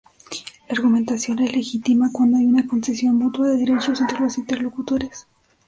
[0.67, 5.27] La argumentación es legítima cuando hay una concesión mutua de derechos entre los interlocutores.